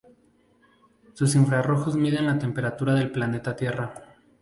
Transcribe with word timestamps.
Sus 1.13 1.35
infrarrojos 1.35 1.95
miden 1.95 2.25
la 2.25 2.39
temperatura 2.39 2.95
del 2.95 3.11
planeta 3.11 3.55
Tierra. 3.55 3.93